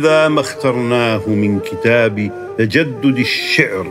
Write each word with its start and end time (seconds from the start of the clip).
هذا 0.00 0.28
ما 0.28 0.40
اخترناه 0.40 1.28
من 1.28 1.60
كتاب 1.60 2.30
تجدد 2.58 3.18
الشعر 3.18 3.86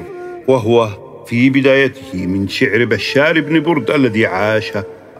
وهو 0.47 0.89
في 1.25 1.49
بدايته 1.49 2.27
من 2.27 2.47
شعر 2.47 2.85
بشار 2.85 3.41
بن 3.41 3.59
برد 3.59 3.91
الذي 3.91 4.25
عاش 4.25 4.71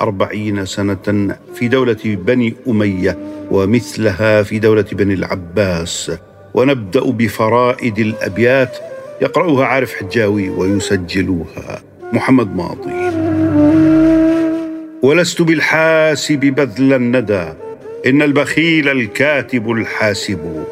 أربعين 0.02 0.66
سنة 0.66 1.36
في 1.56 1.68
دولة 1.68 1.98
بني 2.06 2.54
أمية 2.68 3.18
ومثلها 3.52 4.44
في 4.44 4.60
دولة 4.60 4.86
بني 4.92 5.14
العباس. 5.14 6.12
ونبدأ 6.54 7.04
بفرائد 7.04 8.00
الأبيات 8.00 8.78
يقرأها 9.22 9.66
عارف 9.66 9.94
حجاوي 9.94 10.50
ويسجلها 10.50 11.82
محمد 12.14 12.56
ماضي. 12.56 12.92
ولست 15.02 15.42
بالحاسب 15.42 16.40
بذل 16.40 16.94
الندى 16.94 17.46
إن 18.06 18.22
البخيل 18.22 18.90
الكاتب 18.90 19.72
الحاسب. 19.72 20.66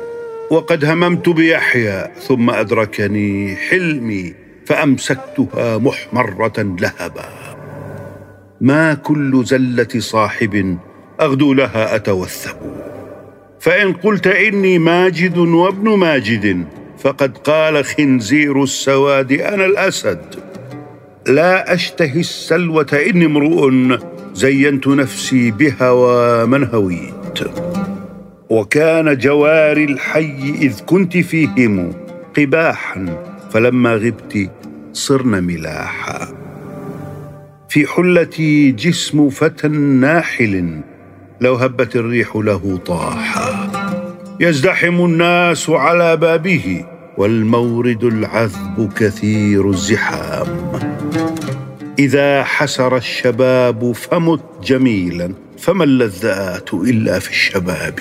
وقد 0.52 0.86
هممت 0.86 1.30
بيحيى 1.30 2.08
ثم 2.28 2.50
أدركني 2.50 3.56
حلمي 3.56 4.34
فأمسكتها 4.66 5.78
محمرة 5.78 6.54
لهبا. 6.58 7.30
ما 8.62 8.94
كل 8.94 9.44
زلة 9.46 9.88
صاحب 9.98 10.78
أغدو 11.22 11.54
لها 11.54 11.96
أتوثب. 11.96 12.56
فإن 13.60 13.94
قلت 13.94 14.28
إني 14.28 14.80
ماجد 14.80 15.38
وابن 15.38 15.90
ماجد 15.90 16.66
فقد 16.98 17.38
قال 17.38 17.86
خنزير 17.86 18.64
السواد 18.64 19.32
أنا 19.32 19.66
الأسد. 19.66 20.36
لا 21.28 21.74
أشتهي 21.74 22.20
السلوة 22.20 23.04
إني 23.10 23.26
امرؤ 23.26 23.70
زينت 24.34 24.88
نفسي 24.88 25.52
بهوى 25.52 26.46
من 26.46 26.64
هويت. 26.64 27.40
وكان 28.50 29.18
جواري 29.18 29.84
الحي 29.84 30.56
إذ 30.62 30.82
كنت 30.86 31.18
فيهم 31.18 31.94
قباحا 32.38 33.24
فلما 33.52 33.94
غبت 33.94 34.52
صرن 34.94 35.44
ملاحا. 35.44 36.28
في 37.70 37.88
حلتي 37.88 38.72
جسم 38.72 39.30
فتى 39.30 39.68
ناحل 39.68 40.82
لو 41.42 41.56
هبت 41.56 41.96
الريح 41.96 42.36
له 42.36 42.78
طاحا. 42.86 43.72
يزدحم 44.40 45.06
الناس 45.06 45.70
على 45.70 46.18
بابه 46.18 46.86
والمورد 47.18 48.04
العذب 48.04 48.90
كثير 48.98 49.70
الزحام. 49.70 50.48
إذا 52.00 52.44
حسر 52.44 52.98
الشباب 52.98 53.92
فمت 53.92 54.42
جميلا 54.64 55.34
فما 55.58 55.84
اللذات 55.84 56.74
إلا 56.74 57.20
في 57.20 57.30
الشباب؟ 57.30 58.00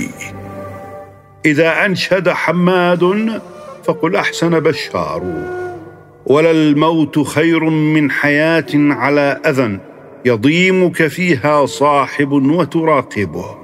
إذا 1.47 1.87
أنشد 1.87 2.29
حماد 2.29 3.41
فقل 3.85 4.17
أحسن 4.17 4.61
بشار. 4.61 5.23
ولا 6.27 6.51
الموت 6.51 7.19
خير 7.19 7.71
من 7.71 8.11
حياة 8.11 8.67
على 8.75 9.41
اذى 9.47 9.79
يضيمك 10.25 11.07
فيها 11.07 11.67
صاحب 11.67 12.33
وتراقبه 12.33 13.57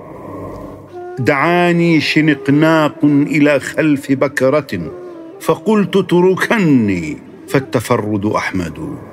دعاني 1.18 2.00
شنقناق 2.00 3.04
إلى 3.04 3.60
خلف 3.60 4.12
بكرة 4.12 4.92
فقلت 5.40 5.98
تركني 5.98 7.18
فالتفرد 7.48 8.26
أحمد. 8.26 9.11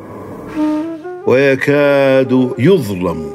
ويكاد 1.28 2.52
يظلم 2.59 3.25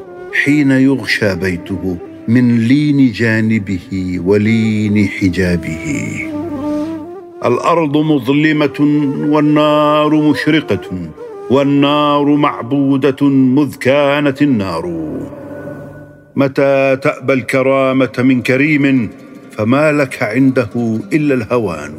حين 0.44 0.70
يغشى 0.70 1.34
بيته 1.34 1.96
من 2.28 2.58
لين 2.58 3.12
جانبه 3.12 4.20
ولين 4.24 5.08
حجابه. 5.08 5.84
الأرض 7.44 7.96
مظلمة 7.96 8.78
والنار 9.28 10.14
مشرقة 10.30 10.90
والنار 11.50 12.36
معبودة 12.36 13.28
مذ 13.28 13.74
كانت 13.74 14.42
النار. 14.42 14.84
متى 16.36 16.96
تأبى 17.02 17.32
الكرامة 17.32 18.12
من 18.18 18.42
كريم 18.42 19.10
فما 19.50 19.92
لك 19.92 20.22
عنده 20.22 21.00
إلا 21.12 21.34
الهوان. 21.34 21.92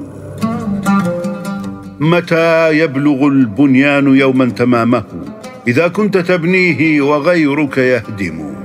متى 2.00 2.80
يبلغ 2.80 3.28
البنيان 3.28 4.16
يوما 4.16 4.46
تمامه 4.46 5.35
إذا 5.68 5.88
كنت 5.88 6.18
تبنيه 6.18 7.02
وغيرك 7.02 7.78
يهدم. 7.78 8.56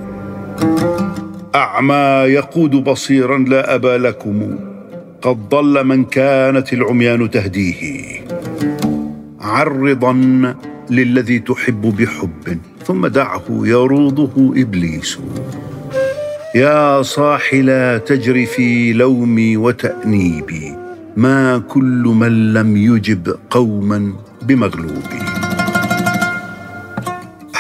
أعمى 1.55 2.33
يقود 2.33 2.71
بصيرا 2.71 3.39
لا 3.39 3.75
أبا 3.75 3.99
لكم. 3.99 4.59
قد 5.23 5.49
ضل 5.49 5.85
من 5.85 6.05
كانت 6.05 6.73
العميان 6.73 7.31
تهديه. 7.31 8.21
عرضا 9.41 10.13
للذي 10.91 11.39
تحب 11.39 11.97
بحب 11.97 12.59
ثم 12.85 13.07
دعه 13.07 13.45
يروضه 13.51 14.55
إبليس. 14.57 15.19
يا 16.55 17.03
صاح 17.03 17.55
لا 17.55 17.99
تجري 17.99 18.47
في 18.47 18.93
لومي 18.93 19.57
وتأنيبي. 19.57 20.73
ما 21.17 21.59
كل 21.59 22.13
من 22.17 22.53
لم 22.55 22.77
يجب 22.77 23.37
قوما 23.51 24.13
بمغلوبي. 24.43 25.30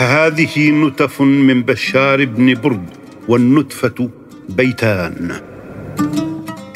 هذه 0.00 0.70
نتف 0.70 1.20
من 1.20 1.62
بشار 1.62 2.24
بن 2.24 2.54
برد 2.54 2.86
والنتفة 3.28 4.10
بيتان. 4.48 5.32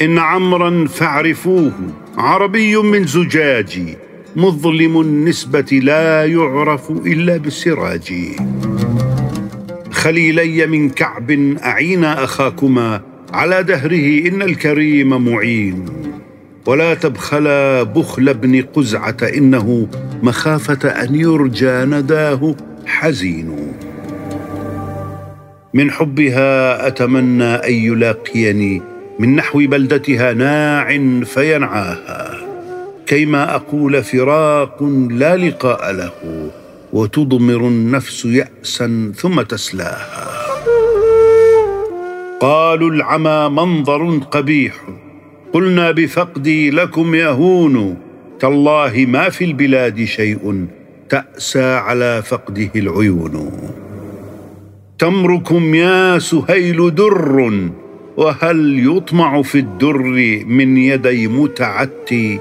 إن 0.01 0.19
عمرا 0.19 0.87
فاعرفوه 0.87 1.71
عربي 2.17 2.77
من 2.77 3.05
زجاج 3.05 3.97
مظلم 4.35 5.01
النسبة 5.01 5.79
لا 5.83 6.25
يعرف 6.25 6.91
إلا 6.91 7.37
بالسراج 7.37 8.13
خليلي 9.91 10.67
من 10.67 10.89
كعب 10.89 11.31
اعينا 11.63 12.23
أخاكما 12.23 13.01
على 13.33 13.63
دهره 13.63 14.27
إن 14.27 14.41
الكريم 14.41 15.25
معين. 15.25 15.85
ولا 16.65 16.93
تبخلا 16.93 17.83
بخل 17.83 18.29
ابن 18.29 18.61
قزعة 18.61 19.17
إنه 19.37 19.87
مخافة 20.23 20.89
أن 20.89 21.15
يرجى 21.15 21.85
نداه. 21.85 22.55
حزين. 22.85 23.73
من 25.73 25.91
حبها 25.91 26.87
أتمنى 26.87 27.43
أن 27.43 27.73
يلاقيني 27.73 28.81
من 29.19 29.35
نحو 29.35 29.59
بلدتها 29.59 30.33
ناع 30.33 30.97
فينعاها 31.23 32.37
كيما 33.05 33.55
أقول 33.55 34.03
فراق 34.03 34.83
لا 35.11 35.35
لقاء 35.37 35.91
له 35.91 36.11
وتضمر 36.93 37.67
النفس 37.67 38.25
ياسا 38.25 39.11
ثم 39.15 39.41
تسلاها. 39.41 40.35
قالوا 42.39 42.89
العمى 42.89 43.49
منظر 43.49 44.17
قبيح 44.17 44.73
قلنا 45.53 45.91
بفقدي 45.91 46.69
لكم 46.69 47.15
يهون 47.15 47.97
تالله 48.39 49.05
ما 49.07 49.29
في 49.29 49.45
البلاد 49.45 50.03
شيء 50.03 50.67
تأسى 51.09 51.63
على 51.63 52.21
فقده 52.25 52.69
العيون. 52.75 53.51
تمركم 54.99 55.75
يا 55.75 56.19
سهيل 56.19 56.95
در 56.95 57.51
وهل 58.17 58.87
يطمع 58.87 59.41
في 59.41 59.59
الدر 59.59 60.03
من 60.47 60.77
يدي 60.77 61.27
متعتي؟ 61.27 62.39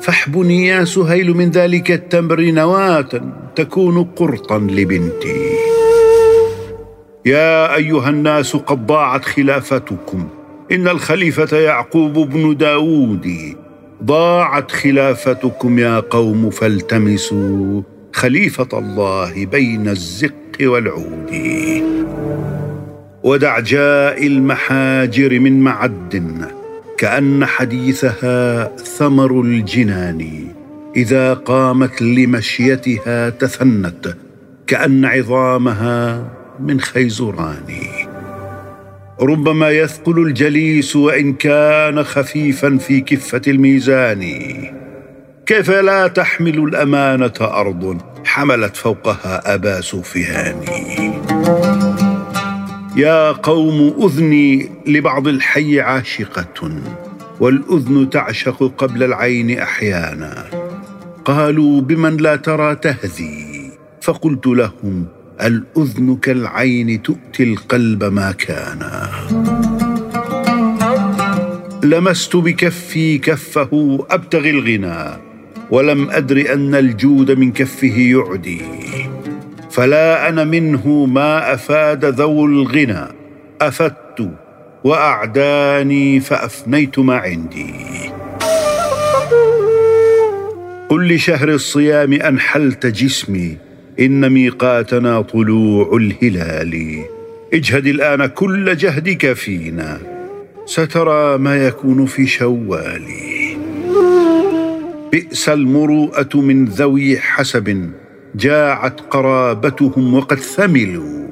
فاحبني 0.00 0.66
يا 0.66 0.84
سهيل 0.84 1.34
من 1.34 1.50
ذلك 1.50 1.90
التمر 1.90 2.40
نواة 2.40 3.08
تكون 3.56 4.04
قرطا 4.16 4.58
لبنتي. 4.58 5.50
يا 7.26 7.74
أيها 7.74 8.08
الناس 8.08 8.56
قد 8.56 8.86
ضاعت 8.86 9.24
خلافتكم. 9.24 10.28
إن 10.72 10.88
الخليفة 10.88 11.56
يعقوب 11.58 12.12
بن 12.12 12.56
داود 12.56 13.56
ضاعت 14.04 14.70
خلافتكم 14.70 15.78
يا 15.78 16.00
قوم 16.00 16.50
فالتمسوا. 16.50 17.82
خليفة 18.12 18.68
الله 18.78 19.46
بين 19.46 19.88
الزق 19.88 20.32
والعود. 20.60 21.30
ودعجاء 23.22 24.26
المحاجر 24.26 25.38
من 25.40 25.60
معد 25.60 26.42
كأن 26.98 27.46
حديثها 27.46 28.76
ثمر 28.76 29.40
الجنان. 29.40 30.48
إذا 30.96 31.34
قامت 31.34 32.02
لمشيتها 32.02 33.30
تثنت 33.30 34.16
كأن 34.66 35.04
عظامها 35.04 36.30
من 36.60 36.80
خيزران. 36.80 37.64
ربما 39.20 39.70
يثقل 39.70 40.18
الجليس 40.18 40.96
وإن 40.96 41.32
كان 41.32 42.02
خفيفا 42.02 42.76
في 42.76 43.00
كفة 43.00 43.42
الميزان. 43.48 44.24
كيف 45.48 45.70
لا 45.70 46.06
تحمل 46.06 46.58
الأمانة 46.58 47.32
أرض 47.40 47.98
حملت 48.24 48.76
فوقها 48.76 49.54
أبا 49.54 49.80
سفيان؟ 49.80 50.56
يا 52.96 53.32
قوم 53.32 53.94
أذني 54.02 54.70
لبعض 54.86 55.28
الحي 55.28 55.80
عاشقة 55.80 56.70
والأذن 57.40 58.10
تعشق 58.10 58.72
قبل 58.78 59.02
العين 59.02 59.58
أحيانا. 59.58 60.44
قالوا 61.24 61.80
بمن 61.80 62.16
لا 62.16 62.36
ترى 62.36 62.74
تهذي 62.74 63.70
فقلت 64.00 64.46
لهم 64.46 65.06
الأذن 65.42 66.16
كالعين 66.16 67.02
تؤتي 67.02 67.42
القلب 67.42 68.04
ما 68.04 68.32
كان. 68.32 68.90
لمست 71.82 72.36
بكفي 72.36 73.18
كفه 73.18 73.98
أبتغي 74.10 74.50
الغنى. 74.50 75.27
ولم 75.70 76.10
أدر 76.10 76.52
أن 76.52 76.74
الجود 76.74 77.30
من 77.30 77.52
كفه 77.52 77.98
يعدي. 77.98 78.60
فلا 79.70 80.28
أنا 80.28 80.44
منه 80.44 81.06
ما 81.06 81.54
أفاد 81.54 82.04
ذو 82.04 82.46
الغنى. 82.46 83.04
أفدت 83.60 84.30
وأعداني 84.84 86.20
فأفنيت 86.20 86.98
ما 86.98 87.16
عندي. 87.16 87.74
قل 90.88 91.14
لشهر 91.14 91.48
الصيام 91.48 92.12
أنحلت 92.12 92.86
جسمي. 92.86 93.56
إن 94.00 94.32
ميقاتنا 94.32 95.22
طلوع 95.22 95.96
الهلال. 95.96 97.04
اجهد 97.54 97.86
الآن 97.86 98.26
كل 98.26 98.76
جهدك 98.76 99.32
فينا. 99.32 99.98
سترى 100.66 101.38
ما 101.38 101.66
يكون 101.66 102.06
في 102.06 102.26
شوال 102.26 103.37
بئس 105.12 105.48
المروءة 105.48 106.28
من 106.34 106.64
ذوي 106.64 107.18
حسب 107.18 107.90
جاعت 108.34 109.00
قرابتهم 109.00 110.14
وقد 110.14 110.38
ثملوا. 110.38 111.28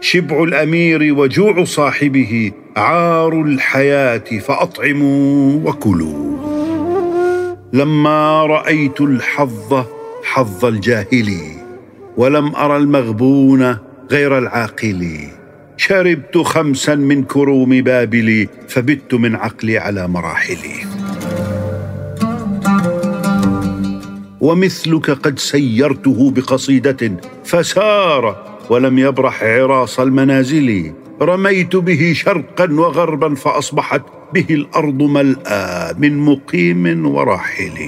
شبع 0.00 0.42
الأمير 0.42 1.14
وجوع 1.14 1.64
صاحبه 1.64 2.52
عار 2.76 3.42
الحياة 3.42 4.38
فأطعموا 4.40 5.68
وكلوا. 5.68 6.36
لما 7.72 8.46
رأيت 8.46 9.00
الحظ 9.00 9.84
حظ 10.24 10.64
الجاهل 10.64 11.30
ولم 12.16 12.54
ارى 12.56 12.76
المغبون 12.76 13.76
غير 14.10 14.38
العاقل. 14.38 15.18
شربت 15.76 16.38
خمسا 16.38 16.94
من 16.94 17.24
كروم 17.24 17.80
بابلي 17.80 18.48
فبت 18.68 19.14
من 19.14 19.36
عقلي 19.36 19.78
على 19.78 20.08
مراحلي. 20.08 20.99
ومثلك 24.40 25.10
قد 25.10 25.38
سيرته 25.38 26.30
بقصيدة 26.30 27.12
فسار 27.44 28.46
ولم 28.70 28.98
يبرح 28.98 29.42
عراس 29.42 30.00
المنازل. 30.00 30.92
رميت 31.22 31.76
به 31.76 32.12
شرقا 32.12 32.72
وغربا 32.72 33.34
فأصبحت 33.34 34.02
به 34.34 34.46
الأرض 34.50 35.02
ملأى 35.02 35.94
من 35.98 36.18
مقيم 36.18 37.06
وراحل. 37.06 37.78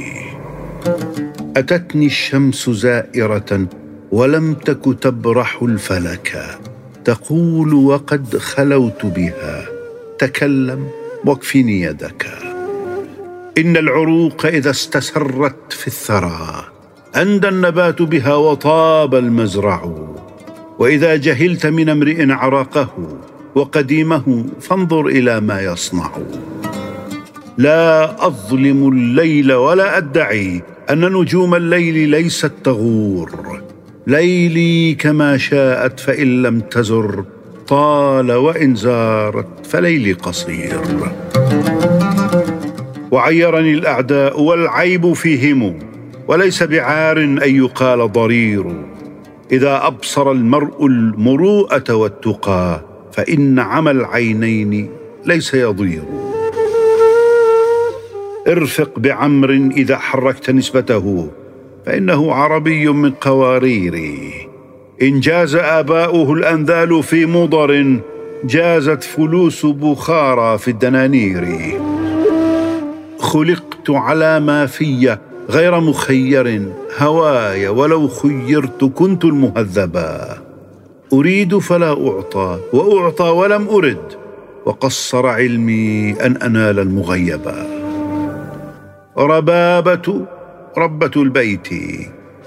أتتني 1.56 2.06
الشمس 2.06 2.70
زائرة 2.70 3.66
ولم 4.12 4.54
تك 4.54 4.98
تبرح 5.00 5.62
الفلك. 5.62 6.58
تقول 7.04 7.74
وقد 7.74 8.36
خلوت 8.36 9.06
بها. 9.06 9.64
تكلم 10.18 10.86
واكفني 11.24 11.80
يدك. 11.80 12.51
إن 13.58 13.76
العروق 13.76 14.46
إذا 14.46 14.70
استسرت 14.70 15.72
في 15.72 15.86
الثرى 15.86 16.64
أندى 17.16 17.48
النبات 17.48 18.02
بها 18.02 18.34
وطاب 18.34 19.14
المزرع. 19.14 19.94
وإذا 20.78 21.16
جهلت 21.16 21.66
من 21.66 21.88
امرئ 21.88 22.32
عراقه 22.32 23.18
وقديمه 23.54 24.44
فانظر 24.60 25.06
إلى 25.06 25.40
ما 25.40 25.60
يصنع. 25.60 26.10
لا 27.58 28.26
أظلم 28.26 28.88
الليل 28.88 29.52
ولا 29.52 29.96
أدعي 29.96 30.62
أن 30.90 31.12
نجوم 31.12 31.54
الليل 31.54 32.08
ليست 32.08 32.52
تغور. 32.64 33.60
ليلي 34.06 34.94
كما 34.94 35.36
شاءت 35.36 36.00
فإن 36.00 36.42
لم 36.42 36.60
تزر 36.60 37.24
طال 37.68 38.32
وإن 38.32 38.74
زارت 38.74 39.66
فليلي 39.66 40.12
قصير. 40.12 40.80
وعيرني 43.12 43.72
الأعداء 43.72 44.40
والعيب 44.40 45.12
فيهم 45.12 45.78
وليس 46.28 46.62
بعار 46.62 47.18
أن 47.18 47.56
يقال 47.56 48.12
ضرير. 48.12 48.64
إذا 49.52 49.86
أبصر 49.86 50.30
المرء 50.30 50.86
المروءة 50.86 51.94
والتقى 51.94 52.80
فإن 53.12 53.58
عمى 53.58 53.90
العينين 53.90 54.90
ليس 55.26 55.54
يضير. 55.54 56.04
ارفق 58.48 58.98
بعمر 58.98 59.50
إذا 59.50 59.98
حركت 59.98 60.50
نسبته 60.50 61.30
فإنه 61.86 62.34
عربي 62.34 62.88
من 62.88 63.10
قوارير 63.10 63.94
إن 65.02 65.20
جاز 65.20 65.54
آباؤه 65.54 66.32
الأنذال 66.32 67.02
في 67.02 67.26
مضر 67.26 68.00
جازت 68.44 69.02
فلوس 69.02 69.66
بخارى 69.66 70.58
في 70.58 70.68
الدنانير. 70.68 71.44
خلقت 73.22 73.90
على 73.90 74.40
ما 74.40 74.66
في 74.66 75.16
غير 75.50 75.80
مخير 75.80 76.62
هواي 76.98 77.68
ولو 77.68 78.08
خيرت 78.08 78.84
كنت 78.84 79.24
المهذبا 79.24 80.38
أريد 81.12 81.58
فلا 81.58 82.08
أعطى 82.08 82.58
وأعطى 82.72 83.24
ولم 83.24 83.68
أرد 83.68 84.12
وقصر 84.66 85.26
علمي 85.26 86.12
أن 86.12 86.36
أنال 86.36 86.78
المغيبا 86.78 87.66
ربابة 89.18 90.26
ربة 90.78 91.10
البيت 91.16 91.68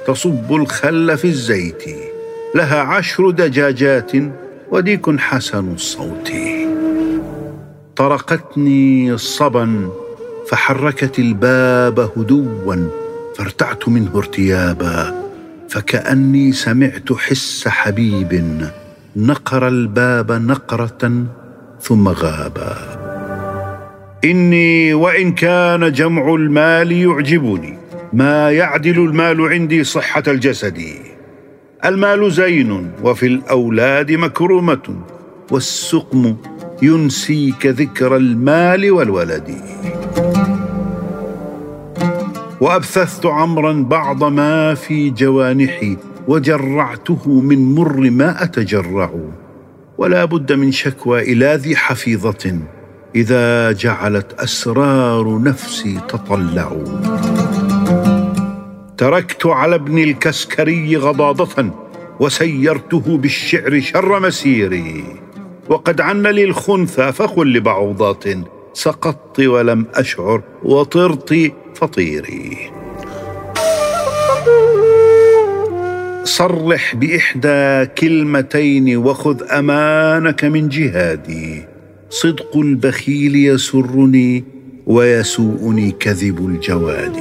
تصب 0.08 0.54
الخل 0.56 1.18
في 1.18 1.26
الزيت 1.26 1.84
لها 2.56 2.80
عشر 2.80 3.30
دجاجات 3.30 4.12
وديك 4.72 5.20
حسن 5.20 5.74
الصوت. 5.74 6.32
طرقتني 7.96 9.18
صبا 9.18 9.90
فحركت 10.50 11.20
الباب 11.20 12.00
هدوا 12.18 12.90
فارتعت 13.38 13.90
منه 13.90 14.12
ارتيابا 14.16 15.14
فكأني 15.70 16.52
سمعت 16.52 17.14
حس 17.14 17.68
حبيب 17.68 18.52
نقر 19.16 19.68
الباب 19.68 20.32
نقرة 20.32 21.26
ثم 21.82 22.08
غابا 22.08 22.76
إني 24.26 24.94
وإن 24.94 25.32
كان 25.32 25.92
جمع 25.92 26.36
المال 26.36 26.92
يعجبني 26.92 27.78
ما 28.14 28.52
يعدل 28.52 29.00
المال 29.00 29.42
عندي 29.42 29.84
صحة 29.84 30.24
الجسد. 30.28 30.82
المال 31.86 32.32
زين 32.32 32.92
وفي 33.04 33.26
الأولاد 33.26 34.12
مكرمه 34.12 34.96
والسقم 35.52 36.36
ينسيك 36.82 37.66
ذكر 37.66 38.16
المال 38.16 38.92
والولد. 38.92 39.50
وأبثثت 42.62 43.26
عمرا 43.26 43.74
بعض 43.74 44.24
ما 44.24 44.74
في 44.74 45.10
جوانحي 45.10 45.98
وجرعته 46.28 47.30
من 47.30 47.76
مر 47.76 48.10
ما 48.10 48.44
أتجرع. 48.44 49.12
ولا 49.98 50.26
بد 50.26 50.54
من 50.54 50.72
شكوى 50.72 51.22
إلى 51.22 51.56
ذي 51.56 51.76
حفيظة 51.76 52.60
إذا 53.16 53.72
جعلت 53.72 54.34
أسرار 54.34 55.42
نفسي 55.42 56.00
تطلع. 56.08 56.72
تركت 58.98 59.46
على 59.46 59.76
ابن 59.76 59.98
الكسكري 59.98 60.98
غضاضة 60.98 61.70
وسيرته 62.20 63.18
بالشعر 63.18 63.80
شر 63.80 64.20
مسيري. 64.20 65.04
وقد 65.70 66.02
عن 66.02 66.28
لي 66.28 66.44
الخنثى 66.44 67.12
فخل 67.12 67.54
لبعوضات 67.54 68.24
سقطت 68.74 69.40
ولم 69.40 69.86
أشعر 69.96 70.42
وطرت 70.64 71.54
فطيري. 71.76 72.72
صرح 76.24 76.96
بإحدى 76.96 77.86
كلمتين 77.86 78.98
وخذ 78.98 79.44
أمانك 79.52 80.46
من 80.46 80.70
جهادي. 80.70 81.64
صدق 82.10 82.58
البخيل 82.58 83.36
يسرني 83.36 84.44
ويسوءني 84.86 85.92
كذب 85.92 86.48
الجواد. 86.50 87.18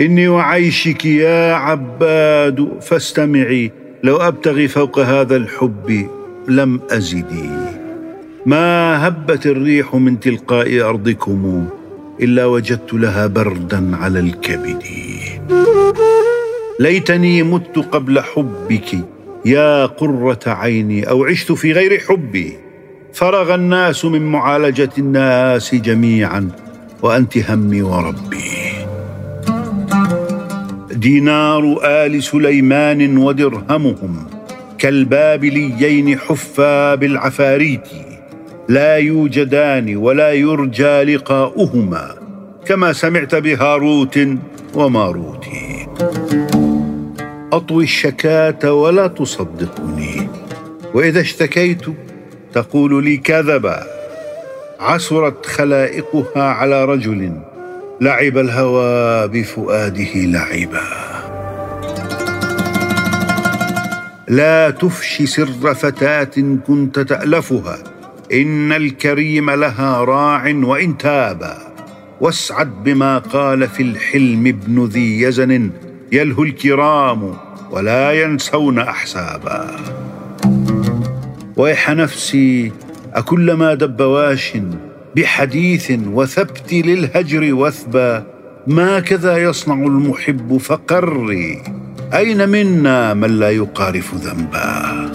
إني 0.00 0.28
وعيشك 0.28 1.04
يا 1.04 1.54
عباد 1.54 2.68
فاستمعي 2.80 3.72
لو 4.02 4.16
أبتغي 4.16 4.68
فوق 4.68 4.98
هذا 4.98 5.36
الحب 5.36 6.06
لم 6.48 6.80
أزدي. 6.90 7.50
ما 8.46 9.06
هبت 9.08 9.46
الريح 9.46 9.94
من 9.94 10.20
تلقاء 10.20 10.80
أرضكم 10.80 11.68
إلا 12.20 12.44
وجدت 12.46 12.94
لها 12.94 13.26
بردا 13.26 13.96
على 13.96 14.20
الكبد 14.20 14.82
ليتني 16.80 17.42
مت 17.42 17.78
قبل 17.78 18.20
حبك 18.20 18.98
يا 19.44 19.86
قرة 19.86 20.40
عيني 20.46 21.08
أو 21.08 21.24
عشت 21.24 21.52
في 21.52 21.72
غير 21.72 21.98
حبي. 21.98 22.56
فرغ 23.12 23.54
الناس 23.54 24.04
من 24.04 24.22
معالجة 24.22 24.90
الناس 24.98 25.74
جميعا 25.74 26.50
وأنت 27.02 27.50
همي 27.50 27.82
وربي. 27.82 28.38
دينار 30.90 31.78
آل 31.84 32.22
سليمان 32.22 33.18
ودرهمهم 33.18 34.26
كالبابليين 34.78 36.18
حفا 36.18 36.94
بالعفاريت. 36.94 37.88
لا 38.68 38.96
يوجدان 38.96 39.96
ولا 39.96 40.32
يرجى 40.32 41.02
لقاؤهما 41.02 42.14
كما 42.66 42.92
سمعت 42.92 43.34
بهاروت 43.34 44.18
وماروت 44.74 45.44
أطوي 47.52 47.84
الشكاة 47.84 48.72
ولا 48.72 49.06
تصدقني. 49.06 50.28
وإذا 50.94 51.20
اشتكيت 51.20 51.82
تقول 52.52 53.04
لي 53.04 53.16
كذبا. 53.16 53.86
عسرت 54.80 55.46
خلائقها 55.46 56.42
على 56.42 56.84
رجل 56.84 57.32
لعب 58.00 58.38
الهوى 58.38 59.28
بفؤاده 59.28 60.14
لعبا. 60.14 60.82
لا 64.28 64.70
تفش 64.70 65.22
سر 65.22 65.74
فتاة 65.74 66.58
كنت 66.66 66.98
تألفها. 66.98 67.97
إن 68.32 68.72
الكريم 68.72 69.50
لها 69.50 70.04
راع 70.04 70.54
وإن 70.54 70.98
تابا 70.98 71.58
واسعد 72.20 72.84
بما 72.84 73.18
قال 73.18 73.68
في 73.68 73.82
الحلم 73.82 74.46
ابن 74.46 74.84
ذي 74.84 75.20
يزن 75.20 75.70
يلهو 76.12 76.42
الكرام 76.42 77.36
ولا 77.70 78.12
ينسون 78.12 78.78
أحسابا. 78.78 79.76
ويح 81.56 81.90
نفسي 81.90 82.72
أكلما 83.14 83.74
دب 83.74 84.00
واش 84.00 84.52
بحديث 85.16 85.92
وثبت 86.12 86.72
للهجر 86.72 87.54
وثبا 87.54 88.26
ما 88.66 89.00
كذا 89.00 89.36
يصنع 89.36 89.74
المحب 89.74 90.56
فقري 90.56 91.62
أين 92.14 92.48
منا 92.48 93.14
من 93.14 93.38
لا 93.38 93.50
يقارف 93.50 94.14
ذنبا؟ 94.14 95.12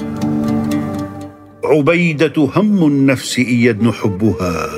عبيدة 1.63 2.33
هم 2.55 2.87
النفس 2.87 3.39
إن 3.39 3.45
يدن 3.45 3.91
حبها 3.91 4.69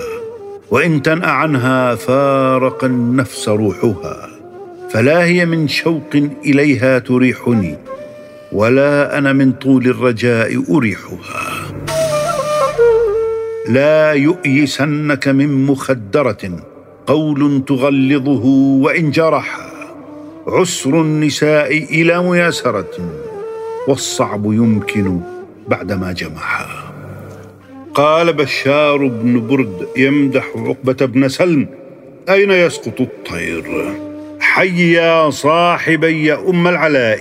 وإن 0.71 1.01
تنأ 1.01 1.27
عنها 1.27 1.95
فارق 1.95 2.83
النفس 2.83 3.49
روحها 3.49 4.29
فلا 4.89 5.23
هي 5.23 5.45
من 5.45 5.67
شوق 5.67 6.15
إليها 6.45 6.99
تريحني 6.99 7.77
ولا 8.51 9.17
أنا 9.17 9.33
من 9.33 9.51
طول 9.51 9.87
الرجاء 9.87 10.75
أريحها. 10.77 11.71
لا 13.69 14.13
يؤيسنك 14.13 15.27
من 15.27 15.65
مخدرة 15.65 16.65
قول 17.07 17.63
تغلظه 17.67 18.45
وإن 18.81 19.11
جرح 19.11 19.59
عسر 20.47 21.01
النساء 21.01 21.77
إلى 21.77 22.23
مياسرة 22.23 23.11
والصعب 23.87 24.45
يمكن 24.45 25.19
بعدما 25.67 26.11
جمحا 26.11 26.74
قال 27.95 28.33
بشار 28.33 29.07
بن 29.07 29.47
برد 29.47 29.87
يمدح 29.97 30.47
عقبة 30.55 31.05
بن 31.05 31.27
سلم 31.27 31.67
أين 32.29 32.51
يسقط 32.51 33.01
الطير؟ 33.01 33.63
حي 34.39 34.93
يا 34.93 35.29
صاحبي 35.29 36.33
أم 36.33 36.67
العلاء 36.67 37.19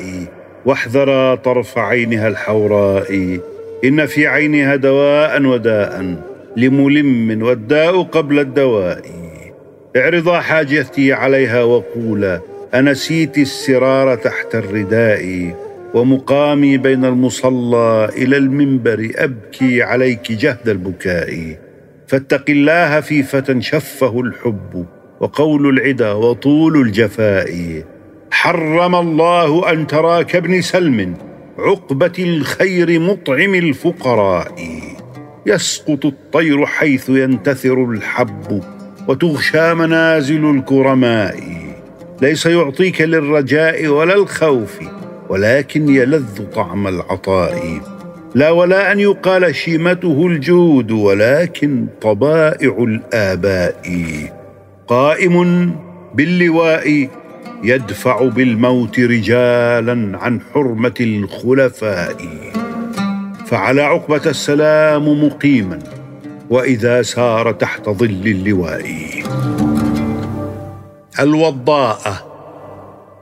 واحذرا 0.66 1.34
طرف 1.34 1.78
عينها 1.78 2.28
الحوراء. 2.28 3.38
إن 3.84 4.06
في 4.06 4.26
عينها 4.26 4.76
دواء 4.76 5.42
وداء 5.42 6.16
لملم 6.56 7.42
والداء 7.42 8.02
قبل 8.02 8.38
الدواء. 8.38 9.02
اعرضا 9.96 10.40
حاجتي 10.40 11.12
عليها 11.12 11.62
وقولا 11.62 12.40
أنسيت 12.74 13.38
السرار 13.38 14.14
تحت 14.14 14.54
الرداء. 14.54 15.54
ومقامي 15.94 16.76
بين 16.78 17.04
المصلى 17.04 18.08
إلى 18.16 18.36
المنبر 18.36 19.10
أبكي 19.16 19.82
عليك 19.82 20.32
جهد 20.32 20.68
البكاء. 20.68 21.58
فاتق 22.06 22.44
الله 22.48 23.00
في 23.00 23.22
فتى 23.22 23.60
شفه 23.62 24.20
الحب 24.20 24.86
وقول 25.20 25.68
العدا 25.68 26.12
وطول 26.12 26.76
الجفاء. 26.76 27.82
حرم 28.30 28.94
الله 28.94 29.72
أن 29.72 29.86
ترى 29.86 30.24
كابن 30.24 30.60
سلم 30.60 31.14
عقبة 31.58 32.12
الخير 32.18 33.00
مطعم 33.00 33.54
الفقراء. 33.54 34.54
يسقط 35.46 36.06
الطير 36.06 36.66
حيث 36.66 37.08
ينتثر 37.08 37.84
الحب 37.84 38.62
وتغشى 39.08 39.74
منازل 39.74 40.50
الكرماء. 40.50 41.40
ليس 42.22 42.46
يعطيك 42.46 43.00
للرجاء 43.00 43.86
ولا 43.86 44.14
الخوف 44.14 44.78
ولكن 45.28 45.88
يلذ 45.88 46.44
طعم 46.54 46.88
العطاء. 46.88 47.80
لا 48.34 48.50
ولا 48.50 48.92
أن 48.92 49.00
يقال 49.00 49.54
شيمته 49.54 50.26
الجود 50.26 50.90
ولكن 50.90 51.86
طبائع 52.02 52.76
الآباء. 52.78 53.82
قائم 54.88 55.70
باللواء 56.14 57.08
يدفع 57.64 58.28
بالموت 58.28 59.00
رجالا 59.00 60.18
عن 60.18 60.40
حرمة 60.54 60.94
الخلفاء. 61.00 62.16
فعلى 63.46 63.82
عقبة 63.82 64.22
السلام 64.26 65.24
مقيما 65.24 65.78
وإذا 66.50 67.02
سار 67.02 67.52
تحت 67.52 67.88
ظل 67.88 68.22
اللواء. 68.26 68.84
الوضاءة 71.20 72.33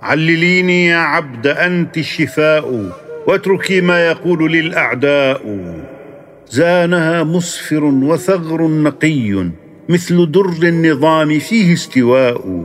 علليني 0.02 0.86
يا 0.86 0.96
عبد 0.96 1.46
أنت 1.46 1.98
الشفاء 1.98 2.90
واتركي 3.26 3.80
ما 3.80 4.06
يقول 4.06 4.52
للأعداء. 4.52 5.58
زانها 6.50 7.22
مسفر 7.22 7.84
وثغر 7.84 8.62
نقي 8.68 9.46
مثل 9.88 10.30
در 10.30 10.68
النظام 10.68 11.38
فيه 11.38 11.72
استواء. 11.72 12.64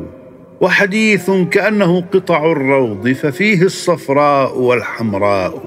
وحديث 0.62 1.32
كأنه 1.52 2.02
قطع 2.14 2.52
الروض 2.52 3.10
ففيه 3.10 3.62
الصفراء 3.62 4.60
والحمراء. 4.60 5.64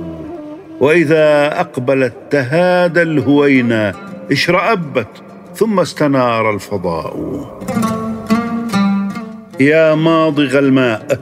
وإذا 0.80 1.60
اقبلت 1.60 2.14
تهادى 2.30 3.02
الهوينا 3.02 3.94
اشرأبت 4.32 5.08
ثم 5.54 5.80
استنار 5.80 6.54
الفضاء. 6.54 7.14
يا 9.60 9.94
ماضغ 9.94 10.58
الماء 10.58 11.20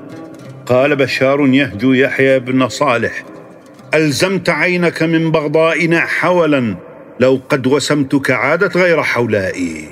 قال 0.68 0.96
بشار 0.96 1.46
يهجو 1.46 1.92
يحيى 1.92 2.38
بن 2.38 2.68
صالح. 2.68 3.24
ألزمت 3.94 4.48
عينك 4.48 5.02
من 5.02 5.30
بغضائنا 5.30 6.00
حولا 6.00 6.74
لو 7.20 7.40
قد 7.48 7.66
وسمتك 7.66 8.30
عادت 8.30 8.76
غير 8.76 9.02
حولائي. 9.02 9.88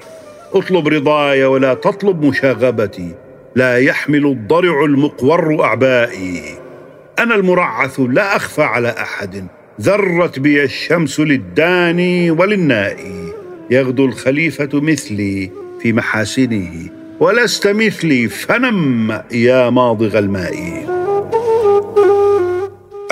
اطلب 0.52 0.88
رضاي 0.88 1.44
ولا 1.44 1.74
تطلب 1.74 2.24
مشاغبتي 2.24 3.14
لا 3.54 3.78
يحمل 3.78 4.26
الضرع 4.26 4.84
المقور 4.84 5.64
أعبائي. 5.64 6.42
أنا 7.18 7.34
المرعث 7.34 8.00
لا 8.00 8.36
أخفى 8.36 8.62
على 8.62 8.88
أحد 8.88 9.46
ذرت 9.80 10.38
بي 10.38 10.64
الشمس 10.64 11.20
للداني 11.20 12.30
وللنائي. 12.30 13.32
يغدو 13.70 14.06
الخليفة 14.06 14.70
مثلي 14.72 15.50
في 15.82 15.92
محاسنه 15.92 16.88
ولست 17.20 17.66
مثلي 17.66 18.28
فنم 18.28 19.20
يا 19.32 19.70
ماضغ 19.70 20.18
الماء. 20.18 20.86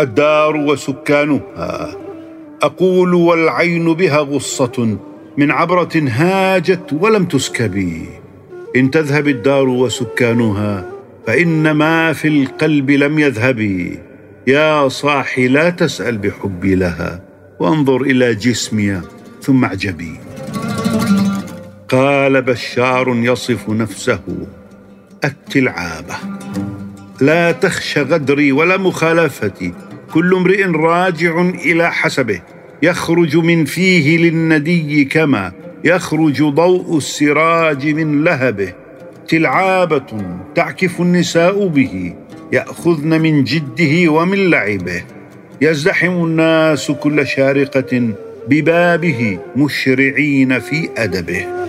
الدار 0.00 0.56
وسكانها 0.56 1.96
أقول 2.62 3.14
والعين 3.14 3.94
بها 3.94 4.18
غصة 4.18 4.98
من 5.36 5.50
عبرة 5.50 6.02
هاجت 6.08 6.92
ولم 7.00 7.24
تسكبي. 7.24 8.08
إن 8.76 8.90
تذهب 8.90 9.28
الدار 9.28 9.68
وسكانها 9.68 10.88
فان 11.26 11.70
ما 11.70 12.12
في 12.12 12.28
القلب 12.28 12.90
لم 12.90 13.18
يذهب 13.18 13.90
يا 14.46 14.88
صاحي 14.88 15.48
لا 15.48 15.70
تسأل 15.70 16.18
بحبي 16.18 16.74
لها 16.74 17.22
وانظر 17.60 18.00
إلى 18.02 18.34
جسمي 18.34 19.00
ثم 19.42 19.64
اعجبي. 19.64 20.20
قال 21.94 22.42
بشار 22.42 23.08
يصف 23.16 23.70
نفسه. 23.70 24.20
التلعابه 25.24 26.14
لا 27.20 27.52
تخش 27.52 27.98
غدري 27.98 28.52
ولا 28.52 28.76
مخالفتي. 28.76 29.72
كل 30.12 30.34
امرئ 30.34 30.64
راجع 30.64 31.40
إلى 31.40 31.92
حسبه. 31.92 32.40
يخرج 32.82 33.36
من 33.36 33.64
فيه 33.64 34.18
للندي 34.18 35.04
كما. 35.04 35.52
يخرج 35.84 36.42
ضوء 36.42 36.96
السراج 36.96 37.86
من 37.86 38.24
لهبه. 38.24 38.72
تلعابة 39.28 40.24
تعكف 40.54 41.00
النساء 41.00 41.66
به. 41.66 42.14
يأخذن 42.52 43.20
من 43.20 43.44
جده 43.44 44.12
ومن 44.12 44.50
لعبه. 44.50 45.02
يزدحم 45.60 46.24
الناس 46.24 46.90
كل 46.90 47.26
شارقة 47.26 48.08
ببابه 48.48 49.38
مشرعين 49.56 50.60
في 50.60 50.88
أدبه. 50.96 51.63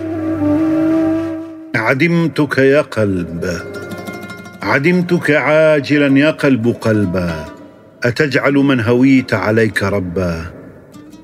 عدمتك 1.86 2.58
يا 2.58 2.80
قلب. 2.80 3.60
عدمتك 4.62 5.30
عاجلا 5.30 6.18
يا 6.18 6.30
قلب 6.30 6.68
قلبا. 6.80 7.44
أتجعل 8.04 8.54
من 8.54 8.80
هويت 8.80 9.34
عليك 9.34 9.82
ربا. 9.82 10.44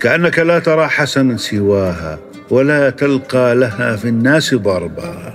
كأنك 0.01 0.39
لا 0.39 0.59
ترى 0.59 0.87
حسنا 0.89 1.37
سواها 1.37 2.19
ولا 2.51 2.91
تلقى 2.91 3.55
لها 3.55 3.97
في 3.97 4.09
الناس 4.09 4.55
ضربا. 4.55 5.35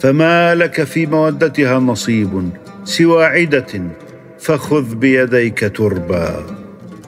فما 0.00 0.54
لك 0.54 0.84
في 0.84 1.06
مودتها 1.06 1.78
نصيب 1.78 2.50
سوى 2.84 3.24
عدة 3.24 3.72
فخذ 4.38 4.94
بيديك 4.94 5.76
تربا. 5.76 6.46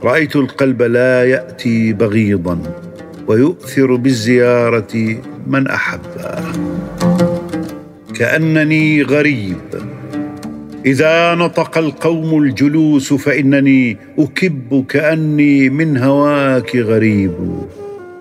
رأيت 0.04 0.36
القلب 0.36 0.82
لا 0.82 1.24
يأتي 1.24 1.92
بغيضا 1.92 2.58
ويؤثر 3.26 3.94
بالزيارة 3.94 5.20
من 5.46 5.66
أحبا. 5.66 6.52
كأنني 8.18 9.02
غريب. 9.02 9.56
إذا 10.86 11.34
نطق 11.34 11.78
القوم 11.78 12.42
الجلوس 12.42 13.12
فإنني 13.12 13.96
أكب 14.18 14.84
كأني 14.88 15.70
من 15.70 15.96
هواك 15.96 16.76
غريب. 16.76 17.34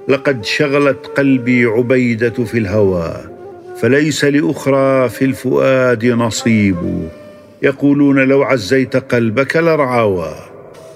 لقد 0.08 0.46
شغلت 0.46 1.06
قلبي 1.06 1.66
عبيدة 1.66 2.30
في 2.30 2.58
الهوى 2.58 3.14
فليس 3.82 4.26
لأخرى 4.26 5.10
في 5.10 5.26
الفؤاد 5.26 6.06
نصيب. 6.06 7.10
يقولون 7.62 8.20
لو 8.20 8.44
عزيت 8.44 8.98
قلبك 8.98 9.56
لرعاوى 9.56 10.36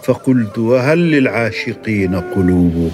فقلت 0.03 0.57
وهل 0.57 1.11
للعاشقين 1.11 2.15
قلوب. 2.15 2.91